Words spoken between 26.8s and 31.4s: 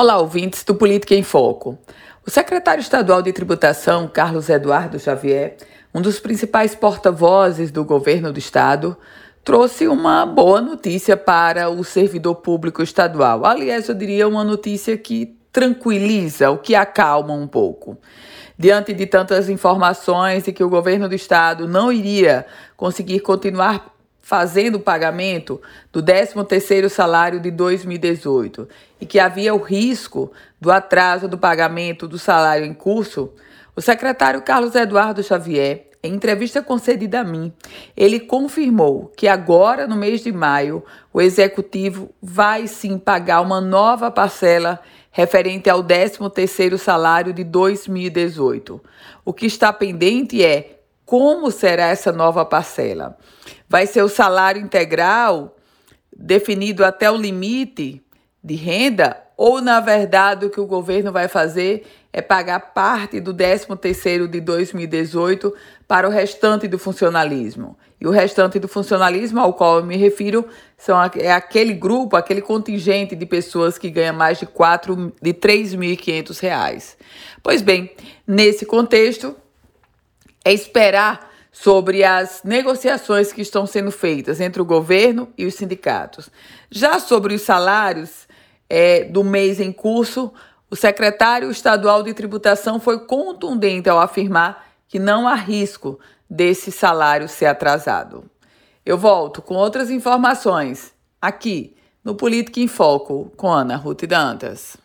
salário de 2018 e que havia o risco do atraso do